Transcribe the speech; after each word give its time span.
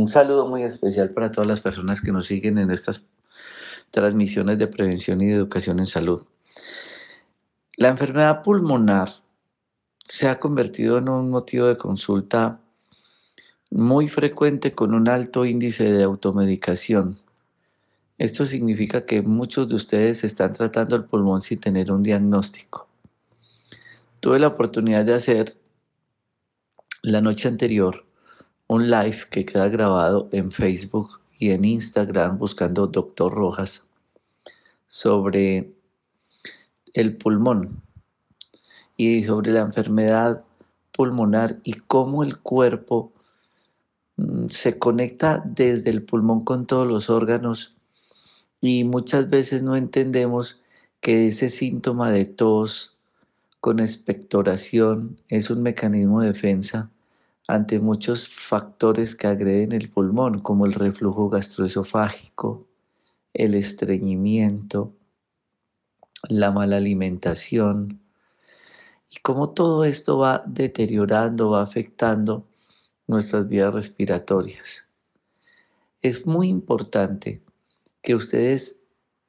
Un 0.00 0.08
saludo 0.08 0.48
muy 0.48 0.62
especial 0.62 1.10
para 1.10 1.30
todas 1.30 1.46
las 1.46 1.60
personas 1.60 2.00
que 2.00 2.10
nos 2.10 2.26
siguen 2.26 2.56
en 2.56 2.70
estas 2.70 3.02
transmisiones 3.90 4.58
de 4.58 4.66
prevención 4.66 5.20
y 5.20 5.26
de 5.26 5.34
educación 5.34 5.78
en 5.78 5.84
salud. 5.84 6.24
La 7.76 7.88
enfermedad 7.88 8.42
pulmonar 8.42 9.10
se 10.02 10.26
ha 10.26 10.38
convertido 10.38 10.96
en 10.96 11.10
un 11.10 11.28
motivo 11.28 11.66
de 11.66 11.76
consulta 11.76 12.60
muy 13.70 14.08
frecuente 14.08 14.74
con 14.74 14.94
un 14.94 15.06
alto 15.06 15.44
índice 15.44 15.92
de 15.92 16.02
automedicación. 16.02 17.20
Esto 18.16 18.46
significa 18.46 19.04
que 19.04 19.20
muchos 19.20 19.68
de 19.68 19.74
ustedes 19.74 20.24
están 20.24 20.54
tratando 20.54 20.96
el 20.96 21.04
pulmón 21.04 21.42
sin 21.42 21.60
tener 21.60 21.92
un 21.92 22.02
diagnóstico. 22.02 22.88
Tuve 24.20 24.38
la 24.38 24.48
oportunidad 24.48 25.04
de 25.04 25.12
hacer 25.12 25.58
la 27.02 27.20
noche 27.20 27.48
anterior 27.48 28.06
un 28.70 28.88
live 28.88 29.26
que 29.32 29.44
queda 29.44 29.68
grabado 29.68 30.28
en 30.30 30.52
Facebook 30.52 31.20
y 31.40 31.50
en 31.50 31.64
Instagram 31.64 32.38
buscando 32.38 32.86
Doctor 32.86 33.34
Rojas 33.34 33.84
sobre 34.86 35.72
el 36.94 37.16
pulmón 37.16 37.82
y 38.96 39.24
sobre 39.24 39.50
la 39.50 39.62
enfermedad 39.62 40.44
pulmonar 40.92 41.58
y 41.64 41.72
cómo 41.72 42.22
el 42.22 42.38
cuerpo 42.38 43.12
mm, 44.16 44.46
se 44.50 44.78
conecta 44.78 45.42
desde 45.44 45.90
el 45.90 46.04
pulmón 46.04 46.44
con 46.44 46.64
todos 46.68 46.86
los 46.86 47.10
órganos. 47.10 47.74
Y 48.60 48.84
muchas 48.84 49.28
veces 49.28 49.64
no 49.64 49.74
entendemos 49.74 50.62
que 51.00 51.26
ese 51.26 51.48
síntoma 51.48 52.12
de 52.12 52.24
tos 52.24 52.96
con 53.58 53.80
expectoración 53.80 55.18
es 55.28 55.50
un 55.50 55.60
mecanismo 55.60 56.20
de 56.20 56.28
defensa 56.28 56.88
ante 57.50 57.80
muchos 57.80 58.28
factores 58.28 59.16
que 59.16 59.26
agreden 59.26 59.72
el 59.72 59.90
pulmón, 59.90 60.40
como 60.40 60.66
el 60.66 60.72
reflujo 60.72 61.28
gastroesofágico, 61.28 62.68
el 63.34 63.56
estreñimiento, 63.56 64.94
la 66.28 66.52
mala 66.52 66.76
alimentación, 66.76 68.00
y 69.10 69.16
cómo 69.22 69.50
todo 69.50 69.84
esto 69.84 70.18
va 70.18 70.44
deteriorando, 70.46 71.50
va 71.50 71.62
afectando 71.62 72.46
nuestras 73.08 73.48
vías 73.48 73.74
respiratorias. 73.74 74.86
Es 76.02 76.26
muy 76.26 76.48
importante 76.48 77.42
que 78.00 78.14
ustedes 78.14 78.78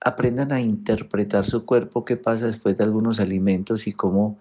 aprendan 0.00 0.50
a 0.50 0.60
interpretar 0.60 1.46
su 1.46 1.64
cuerpo, 1.64 2.04
qué 2.04 2.16
pasa 2.16 2.46
después 2.46 2.76
de 2.76 2.84
algunos 2.84 3.20
alimentos 3.20 3.86
y 3.86 3.92
cómo 3.92 4.40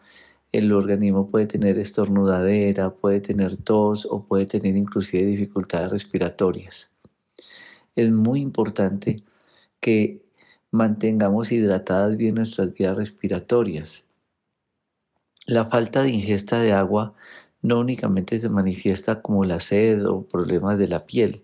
el 0.51 0.71
organismo 0.71 1.29
puede 1.29 1.45
tener 1.45 1.77
estornudadera, 1.77 2.91
puede 2.91 3.19
tener 3.19 3.57
tos 3.57 4.07
o 4.09 4.23
puede 4.25 4.45
tener 4.45 4.75
inclusive 4.75 5.25
dificultades 5.25 5.91
respiratorias. 5.91 6.89
Es 7.95 8.11
muy 8.11 8.41
importante 8.41 9.23
que 9.79 10.21
mantengamos 10.71 11.51
hidratadas 11.51 12.17
bien 12.17 12.35
nuestras 12.35 12.73
vías 12.73 12.95
respiratorias. 12.95 14.05
La 15.45 15.65
falta 15.65 16.03
de 16.03 16.11
ingesta 16.11 16.61
de 16.61 16.73
agua 16.73 17.13
no 17.61 17.79
únicamente 17.79 18.39
se 18.39 18.49
manifiesta 18.49 19.21
como 19.21 19.43
la 19.45 19.59
sed 19.59 20.05
o 20.07 20.23
problemas 20.27 20.77
de 20.77 20.87
la 20.87 21.05
piel. 21.05 21.43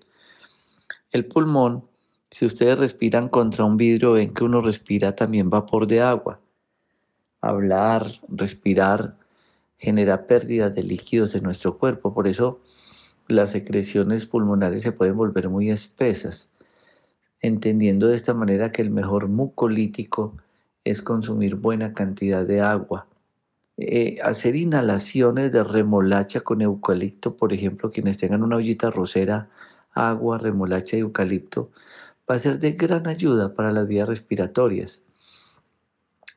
El 1.11 1.25
pulmón, 1.25 1.85
si 2.31 2.45
ustedes 2.45 2.77
respiran 2.77 3.29
contra 3.29 3.65
un 3.65 3.77
vidrio, 3.77 4.13
ven 4.13 4.33
que 4.33 4.43
uno 4.43 4.61
respira 4.61 5.15
también 5.15 5.49
vapor 5.49 5.87
de 5.87 6.01
agua 6.01 6.39
hablar, 7.43 8.07
respirar, 8.29 9.15
genera 9.77 10.27
pérdida 10.27 10.69
de 10.69 10.81
líquidos 10.81 11.35
en 11.35 11.43
nuestro 11.43 11.77
cuerpo. 11.77 12.13
Por 12.13 12.27
eso 12.27 12.61
las 13.27 13.51
secreciones 13.51 14.25
pulmonares 14.25 14.81
se 14.81 14.93
pueden 14.93 15.17
volver 15.17 15.49
muy 15.49 15.69
espesas, 15.69 16.49
entendiendo 17.41 18.07
de 18.07 18.15
esta 18.15 18.33
manera 18.33 18.71
que 18.71 18.81
el 18.81 18.91
mejor 18.91 19.27
mucolítico 19.27 20.37
es 20.85 21.01
consumir 21.01 21.55
buena 21.55 21.91
cantidad 21.91 22.45
de 22.45 22.61
agua. 22.61 23.07
Eh, 23.77 24.17
hacer 24.23 24.55
inhalaciones 24.55 25.51
de 25.51 25.63
remolacha 25.63 26.41
con 26.41 26.61
eucalipto, 26.61 27.35
por 27.35 27.51
ejemplo, 27.51 27.91
quienes 27.91 28.17
tengan 28.17 28.43
una 28.43 28.57
ollita 28.57 28.89
rosera, 28.89 29.49
agua, 29.91 30.37
remolacha 30.37 30.95
y 30.95 31.01
eucalipto, 31.01 31.71
va 32.29 32.35
a 32.35 32.39
ser 32.39 32.59
de 32.59 32.73
gran 32.73 33.07
ayuda 33.07 33.53
para 33.53 33.73
las 33.73 33.87
vías 33.87 34.07
respiratorias. 34.07 35.01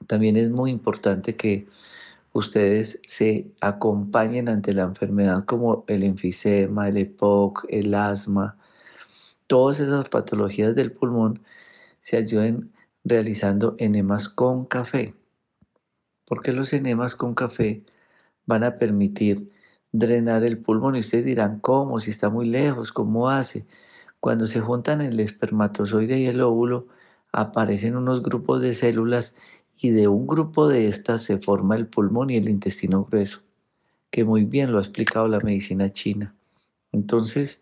También 0.06 0.36
es 0.36 0.50
muy 0.50 0.70
importante 0.70 1.36
que 1.36 1.66
ustedes 2.32 3.00
se 3.06 3.50
acompañen 3.60 4.48
ante 4.48 4.72
la 4.72 4.82
enfermedad 4.82 5.44
como 5.44 5.84
el 5.88 6.02
enfisema, 6.02 6.88
el 6.88 6.98
EPOC, 6.98 7.66
el 7.70 7.94
asma, 7.94 8.56
todas 9.46 9.80
esas 9.80 10.08
patologías 10.08 10.74
del 10.74 10.92
pulmón 10.92 11.42
se 12.00 12.16
ayuden 12.16 12.72
realizando 13.04 13.74
enemas 13.78 14.28
con 14.28 14.66
café. 14.66 15.14
Porque 16.26 16.52
los 16.52 16.72
enemas 16.72 17.14
con 17.14 17.34
café 17.34 17.84
van 18.46 18.64
a 18.64 18.78
permitir 18.78 19.46
drenar 19.92 20.44
el 20.44 20.58
pulmón 20.58 20.96
y 20.96 21.00
ustedes 21.00 21.24
dirán, 21.24 21.60
¿cómo? 21.60 22.00
Si 22.00 22.10
está 22.10 22.30
muy 22.30 22.46
lejos, 22.46 22.92
¿cómo 22.92 23.30
hace? 23.30 23.64
Cuando 24.20 24.46
se 24.46 24.60
juntan 24.60 25.00
el 25.00 25.20
espermatozoide 25.20 26.18
y 26.18 26.26
el 26.26 26.40
óvulo, 26.40 26.88
aparecen 27.32 27.96
unos 27.96 28.22
grupos 28.22 28.60
de 28.60 28.74
células 28.74 29.34
y 29.78 29.90
de 29.90 30.08
un 30.08 30.26
grupo 30.26 30.68
de 30.68 30.88
estas 30.88 31.22
se 31.22 31.38
forma 31.38 31.76
el 31.76 31.86
pulmón 31.86 32.30
y 32.30 32.36
el 32.36 32.48
intestino 32.48 33.04
grueso, 33.04 33.40
que 34.10 34.24
muy 34.24 34.44
bien 34.44 34.72
lo 34.72 34.78
ha 34.78 34.82
explicado 34.82 35.28
la 35.28 35.40
medicina 35.40 35.88
china. 35.88 36.34
Entonces, 36.92 37.60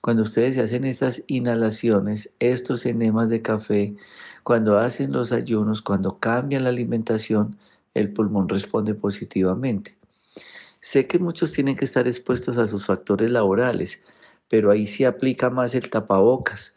cuando 0.00 0.22
ustedes 0.22 0.58
hacen 0.58 0.84
estas 0.84 1.22
inhalaciones, 1.28 2.34
estos 2.40 2.86
enemas 2.86 3.28
de 3.28 3.42
café, 3.42 3.94
cuando 4.42 4.78
hacen 4.78 5.12
los 5.12 5.30
ayunos, 5.30 5.82
cuando 5.82 6.18
cambian 6.18 6.64
la 6.64 6.70
alimentación, 6.70 7.56
el 7.94 8.12
pulmón 8.12 8.48
responde 8.48 8.94
positivamente. 8.94 9.96
Sé 10.80 11.06
que 11.06 11.20
muchos 11.20 11.52
tienen 11.52 11.76
que 11.76 11.84
estar 11.84 12.08
expuestos 12.08 12.58
a 12.58 12.66
sus 12.66 12.86
factores 12.86 13.30
laborales, 13.30 14.00
pero 14.48 14.70
ahí 14.70 14.86
sí 14.86 15.04
aplica 15.04 15.48
más 15.50 15.76
el 15.76 15.88
tapabocas 15.88 16.74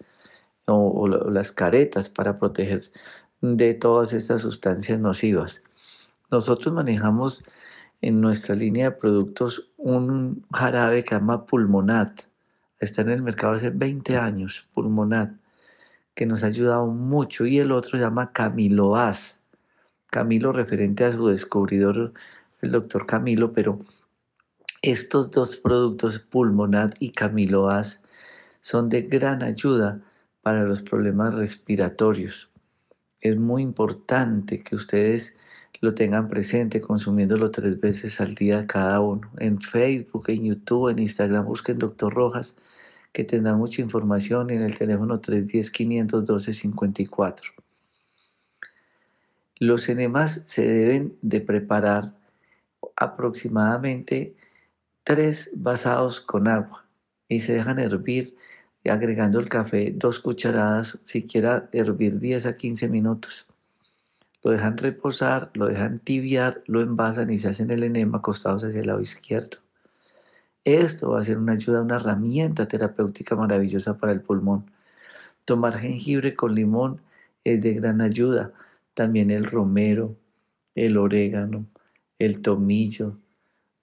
o, 0.67 1.07
las 1.07 1.51
caretas 1.51 2.09
para 2.09 2.37
proteger 2.37 2.83
de 3.53 3.75
todas 3.75 4.13
estas 4.13 4.41
sustancias 4.41 4.99
nocivas. 4.99 5.61
Nosotros 6.31 6.73
manejamos 6.73 7.43
en 8.01 8.19
nuestra 8.19 8.55
línea 8.55 8.89
de 8.89 8.97
productos 8.97 9.69
un 9.77 10.43
jarabe 10.51 11.03
que 11.03 11.09
se 11.09 11.15
llama 11.15 11.45
Pulmonat. 11.45 12.21
Está 12.79 13.03
en 13.03 13.11
el 13.11 13.21
mercado 13.21 13.53
hace 13.53 13.69
20 13.69 14.17
años, 14.17 14.67
Pulmonat, 14.73 15.31
que 16.15 16.25
nos 16.25 16.43
ha 16.43 16.47
ayudado 16.47 16.87
mucho. 16.87 17.45
Y 17.45 17.59
el 17.59 17.71
otro 17.71 17.91
se 17.91 17.99
llama 17.99 18.31
Camiloaz. 18.31 19.43
Camilo 20.07 20.51
referente 20.51 21.05
a 21.05 21.13
su 21.13 21.27
descubridor, 21.27 22.13
el 22.61 22.71
doctor 22.71 23.05
Camilo, 23.05 23.53
pero 23.53 23.79
estos 24.81 25.31
dos 25.31 25.55
productos, 25.55 26.19
Pulmonat 26.19 26.95
y 26.99 27.11
Camiloaz, 27.11 28.01
son 28.59 28.89
de 28.89 29.03
gran 29.03 29.43
ayuda 29.43 30.01
para 30.41 30.63
los 30.63 30.81
problemas 30.81 31.33
respiratorios 31.35 32.49
es 33.29 33.37
muy 33.37 33.63
importante 33.63 34.61
que 34.61 34.75
ustedes 34.75 35.35
lo 35.81 35.95
tengan 35.95 36.29
presente 36.29 36.79
consumiéndolo 36.79 37.49
tres 37.49 37.79
veces 37.79 38.21
al 38.21 38.35
día 38.35 38.67
cada 38.67 39.01
uno. 39.01 39.31
En 39.39 39.59
Facebook, 39.59 40.25
en 40.27 40.45
YouTube, 40.45 40.89
en 40.89 40.99
Instagram 40.99 41.43
busquen 41.45 41.79
Doctor 41.79 42.13
Rojas 42.13 42.55
que 43.13 43.23
tendrán 43.23 43.57
mucha 43.57 43.81
información 43.81 44.51
en 44.51 44.61
el 44.61 44.77
teléfono 44.77 45.19
310-512-54. 45.21 47.41
Los 49.59 49.89
enemas 49.89 50.43
se 50.45 50.67
deben 50.67 51.17
de 51.23 51.41
preparar 51.41 52.13
aproximadamente 52.95 54.35
tres 55.03 55.49
basados 55.55 56.21
con 56.21 56.47
agua 56.47 56.85
y 57.27 57.39
se 57.39 57.53
dejan 57.53 57.79
hervir 57.79 58.35
agregando 58.89 59.39
el 59.39 59.49
café 59.49 59.91
dos 59.95 60.19
cucharadas, 60.19 60.99
siquiera 61.03 61.69
hervir 61.71 62.19
10 62.19 62.45
a 62.45 62.55
15 62.55 62.87
minutos. 62.87 63.47
Lo 64.43 64.51
dejan 64.51 64.77
reposar, 64.77 65.49
lo 65.55 65.65
dejan 65.65 65.99
tibiar, 65.99 66.61
lo 66.67 66.81
envasan 66.81 67.31
y 67.31 67.39
se 67.39 67.49
hacen 67.49 67.71
el 67.71 67.83
enema 67.83 68.19
acostados 68.19 68.63
hacia 68.63 68.81
el 68.81 68.87
lado 68.87 69.01
izquierdo. 69.01 69.57
Esto 70.63 71.11
va 71.11 71.21
a 71.21 71.23
ser 71.23 71.37
una 71.37 71.53
ayuda, 71.53 71.81
una 71.81 71.95
herramienta 71.95 72.67
terapéutica 72.67 73.35
maravillosa 73.35 73.97
para 73.97 74.11
el 74.11 74.21
pulmón. 74.21 74.69
Tomar 75.45 75.79
jengibre 75.79 76.35
con 76.35 76.53
limón 76.53 77.01
es 77.43 77.61
de 77.61 77.73
gran 77.73 78.01
ayuda. 78.01 78.51
También 78.93 79.31
el 79.31 79.45
romero, 79.45 80.15
el 80.75 80.97
orégano, 80.97 81.65
el 82.19 82.41
tomillo. 82.41 83.17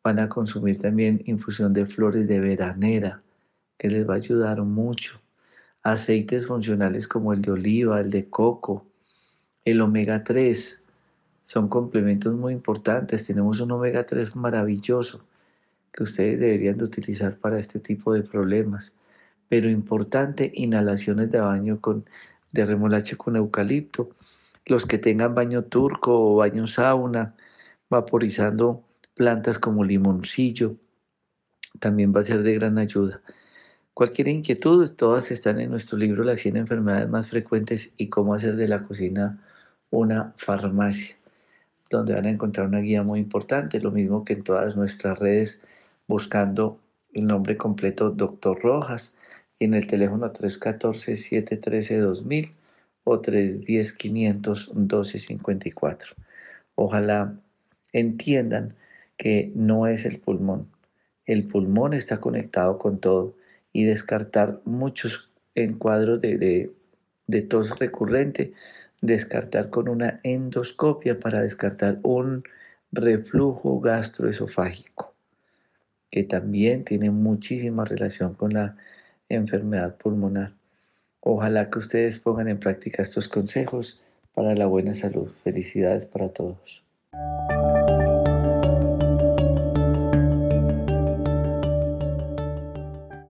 Van 0.04 0.18
a 0.18 0.28
consumir 0.28 0.78
también 0.78 1.22
infusión 1.26 1.72
de 1.72 1.86
flores 1.86 2.26
de 2.28 2.40
veranera 2.40 3.22
que 3.78 3.88
les 3.88 4.08
va 4.08 4.14
a 4.14 4.16
ayudar 4.16 4.62
mucho. 4.62 5.20
Aceites 5.82 6.46
funcionales 6.46 7.08
como 7.08 7.32
el 7.32 7.42
de 7.42 7.52
oliva, 7.52 8.00
el 8.00 8.10
de 8.10 8.28
coco, 8.28 8.86
el 9.64 9.80
omega 9.80 10.24
3 10.24 10.82
son 11.42 11.68
complementos 11.68 12.34
muy 12.34 12.52
importantes. 12.52 13.26
Tenemos 13.26 13.60
un 13.60 13.72
omega 13.72 14.06
3 14.06 14.34
maravilloso 14.36 15.24
que 15.92 16.04
ustedes 16.04 16.40
deberían 16.40 16.78
de 16.78 16.84
utilizar 16.84 17.36
para 17.38 17.58
este 17.58 17.78
tipo 17.78 18.12
de 18.12 18.22
problemas. 18.22 18.96
pero 19.48 19.68
importante, 19.68 20.50
inhalaciones 20.54 21.30
de 21.30 21.38
baño 21.38 21.78
con, 21.78 22.06
de 22.52 22.64
remolacha 22.64 23.16
con 23.16 23.36
eucalipto. 23.36 24.10
Los 24.64 24.86
que 24.86 24.98
tengan 24.98 25.34
baño 25.34 25.64
turco 25.64 26.32
o 26.32 26.36
baño 26.36 26.66
sauna, 26.66 27.34
vaporizando 27.90 28.82
plantas 29.14 29.58
como 29.58 29.84
limoncillo, 29.84 30.76
también 31.80 32.14
va 32.14 32.20
a 32.20 32.24
ser 32.24 32.42
de 32.42 32.54
gran 32.54 32.78
ayuda. 32.78 33.20
Cualquier 33.94 34.28
inquietud, 34.28 34.90
todas 34.96 35.30
están 35.30 35.60
en 35.60 35.70
nuestro 35.70 35.98
libro 35.98 36.24
Las 36.24 36.40
100 36.40 36.56
enfermedades 36.56 37.10
más 37.10 37.28
frecuentes 37.28 37.92
y 37.98 38.08
cómo 38.08 38.32
hacer 38.32 38.56
de 38.56 38.66
la 38.66 38.82
cocina 38.82 39.38
una 39.90 40.32
farmacia, 40.38 41.14
donde 41.90 42.14
van 42.14 42.24
a 42.24 42.30
encontrar 42.30 42.68
una 42.68 42.78
guía 42.78 43.02
muy 43.02 43.20
importante, 43.20 43.80
lo 43.80 43.90
mismo 43.90 44.24
que 44.24 44.32
en 44.32 44.44
todas 44.44 44.76
nuestras 44.76 45.18
redes, 45.18 45.60
buscando 46.08 46.80
el 47.12 47.26
nombre 47.26 47.58
completo 47.58 48.08
Doctor 48.08 48.62
Rojas 48.62 49.14
y 49.58 49.66
en 49.66 49.74
el 49.74 49.86
teléfono 49.86 50.32
314-713-2000 50.32 52.50
o 53.04 53.20
310-500-1254. 53.20 56.14
Ojalá 56.76 57.38
entiendan 57.92 58.74
que 59.18 59.52
no 59.54 59.86
es 59.86 60.06
el 60.06 60.18
pulmón. 60.18 60.66
El 61.26 61.46
pulmón 61.46 61.92
está 61.92 62.22
conectado 62.22 62.78
con 62.78 62.98
todo 62.98 63.34
y 63.72 63.84
descartar 63.84 64.60
muchos 64.64 65.30
encuadros 65.54 66.20
de, 66.20 66.38
de, 66.38 66.72
de 67.26 67.42
tos 67.42 67.78
recurrente, 67.78 68.52
descartar 69.00 69.70
con 69.70 69.88
una 69.88 70.20
endoscopia 70.22 71.18
para 71.18 71.40
descartar 71.40 71.98
un 72.02 72.44
reflujo 72.92 73.80
gastroesofágico, 73.80 75.14
que 76.10 76.24
también 76.24 76.84
tiene 76.84 77.10
muchísima 77.10 77.84
relación 77.84 78.34
con 78.34 78.52
la 78.52 78.76
enfermedad 79.28 79.96
pulmonar. 79.96 80.54
Ojalá 81.20 81.70
que 81.70 81.78
ustedes 81.78 82.18
pongan 82.18 82.48
en 82.48 82.58
práctica 82.58 83.02
estos 83.02 83.28
consejos 83.28 84.02
para 84.34 84.54
la 84.54 84.66
buena 84.66 84.94
salud. 84.94 85.30
Felicidades 85.44 86.06
para 86.06 86.28
todos. 86.30 86.82